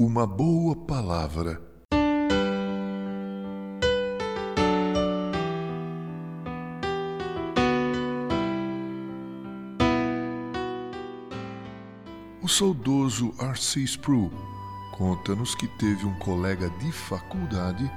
Uma 0.00 0.24
boa 0.24 0.76
palavra. 0.76 1.60
O 12.40 12.46
saudoso 12.46 13.34
R.C. 13.40 13.80
Sproul 13.80 14.30
conta-nos 14.96 15.56
que 15.56 15.66
teve 15.66 16.06
um 16.06 16.16
colega 16.20 16.70
de 16.70 16.92
faculdade 16.92 17.90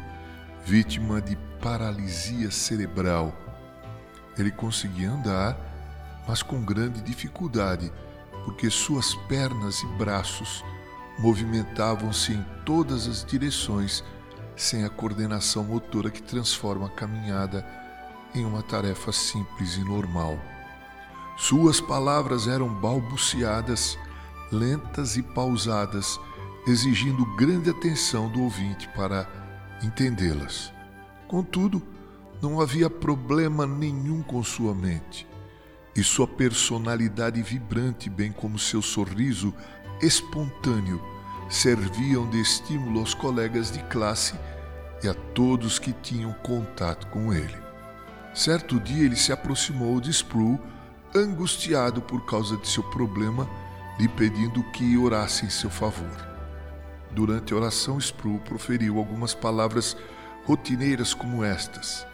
vítima 0.66 1.22
de 1.22 1.36
paralisia 1.62 2.50
cerebral. 2.50 3.32
Ele 4.40 4.50
conseguia 4.50 5.12
andar, 5.12 5.56
mas 6.28 6.42
com 6.42 6.66
grande 6.66 7.00
dificuldade, 7.02 7.94
porque 8.44 8.72
suas 8.72 9.14
pernas 9.30 9.84
e 9.84 9.88
braços 10.00 10.64
movimentavam-se 11.22 12.34
em 12.34 12.46
todas 12.66 13.08
as 13.08 13.24
direções 13.24 14.04
sem 14.56 14.84
a 14.84 14.90
coordenação 14.90 15.64
motora 15.64 16.10
que 16.10 16.22
transforma 16.22 16.88
a 16.88 16.90
caminhada 16.90 17.66
em 18.34 18.46
uma 18.46 18.62
tarefa 18.62 19.12
simples 19.12 19.76
e 19.76 19.84
normal. 19.84 20.38
Suas 21.38 21.80
palavras 21.80 22.48
eram 22.48 22.70
balbuciadas, 22.70 23.98
lentas 24.52 25.18
e 25.18 25.24
pausadas, 25.24 26.20
exigindo 26.68 27.26
grande 27.36 27.70
atenção 27.70 28.30
do 28.30 28.42
ouvinte 28.44 28.88
para 28.90 29.28
entendê-las. 29.84 30.72
Contudo, 31.28 31.82
não 32.42 32.60
havia 32.60 32.90
problema 32.90 33.66
nenhum 33.66 34.22
com 34.22 34.44
sua 34.44 34.74
mente, 34.74 35.28
e 35.96 36.04
sua 36.04 36.28
personalidade 36.28 37.42
vibrante, 37.42 38.10
bem 38.10 38.32
como 38.32 38.58
seu 38.58 38.82
sorriso 38.82 39.54
espontâneo, 40.02 41.02
serviam 41.50 42.30
de 42.30 42.40
estímulo 42.42 43.00
aos 43.00 43.14
colegas 43.14 43.72
de 43.72 43.80
classe 43.84 44.34
e 45.04 45.08
a 45.08 45.14
todos 45.14 45.80
que 45.80 45.94
tinham 45.94 46.34
contato 46.34 47.08
com 47.08 47.34
ele. 47.34 47.58
Certo 48.34 48.80
dia 48.80 49.06
ele 49.06 49.16
se 49.16 49.32
aproximou 49.32 50.00
de 50.00 50.10
Sproul, 50.12 50.60
angustiado 51.14 52.02
por 52.02 52.26
causa 52.26 52.56
de 52.56 52.68
seu 52.68 52.84
problema, 52.84 53.48
lhe 54.00 54.08
pedindo 54.08 54.64
que 54.72 54.98
orasse 54.98 55.46
em 55.46 55.50
seu 55.50 55.70
favor. 55.70 56.32
Durante 57.12 57.54
a 57.54 57.58
oração, 57.58 58.00
Sproul 58.00 58.40
proferiu 58.40 58.98
algumas 58.98 59.34
palavras 59.34 59.98
rotineiras 60.46 61.14
como 61.14 61.44
estas: 61.44 62.08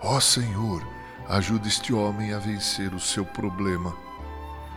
Ó 0.00 0.16
oh 0.16 0.20
Senhor, 0.20 0.86
ajude 1.28 1.66
este 1.66 1.92
homem 1.92 2.32
a 2.32 2.38
vencer 2.38 2.94
o 2.94 3.00
seu 3.00 3.24
problema. 3.24 3.92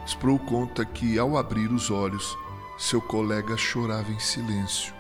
Sproul 0.08 0.40
conta 0.40 0.84
que, 0.84 1.20
ao 1.20 1.38
abrir 1.38 1.72
os 1.72 1.92
olhos, 1.92 2.36
seu 2.80 3.02
colega 3.02 3.58
chorava 3.58 4.10
em 4.10 4.20
silêncio. 4.20 4.94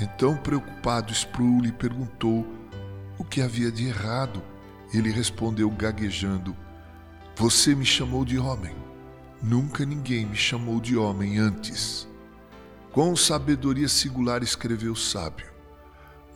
Então, 0.00 0.36
preocupado, 0.36 1.12
Sproul 1.12 1.60
lhe 1.60 1.72
perguntou 1.72 2.46
o 3.18 3.24
que 3.24 3.42
havia 3.42 3.70
de 3.70 3.88
errado. 3.88 4.40
Ele 4.94 5.10
respondeu 5.10 5.68
gaguejando: 5.70 6.56
Você 7.34 7.74
me 7.74 7.84
chamou 7.84 8.24
de 8.24 8.38
homem. 8.38 8.74
Nunca 9.42 9.84
ninguém 9.84 10.24
me 10.24 10.36
chamou 10.36 10.80
de 10.80 10.96
homem 10.96 11.36
antes. 11.36 12.08
Com 12.92 13.16
sabedoria 13.16 13.88
singular 13.88 14.40
escreveu 14.42 14.92
o 14.92 14.96
sábio: 14.96 15.50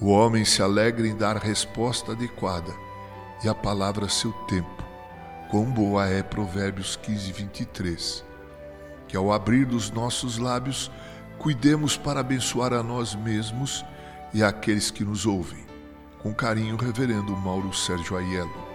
O 0.00 0.08
homem 0.08 0.44
se 0.44 0.60
alegra 0.60 1.06
em 1.06 1.16
dar 1.16 1.36
resposta 1.36 2.12
adequada 2.12 2.74
e 3.44 3.48
a 3.48 3.54
palavra 3.54 4.08
seu 4.08 4.32
tempo. 4.48 4.84
Quão 5.50 5.66
boa 5.66 6.08
é 6.08 6.20
Provérbios 6.20 6.96
15, 6.96 7.32
23. 7.32 8.33
Que 9.08 9.16
ao 9.16 9.32
abrir 9.32 9.66
dos 9.66 9.90
nossos 9.90 10.38
lábios, 10.38 10.90
cuidemos 11.38 11.96
para 11.96 12.20
abençoar 12.20 12.72
a 12.72 12.82
nós 12.82 13.14
mesmos 13.14 13.84
e 14.32 14.42
àqueles 14.42 14.90
que 14.90 15.04
nos 15.04 15.26
ouvem. 15.26 15.64
Com 16.18 16.34
carinho, 16.34 16.76
Reverendo 16.76 17.36
Mauro 17.36 17.72
Sérgio 17.72 18.16
Aiello. 18.16 18.73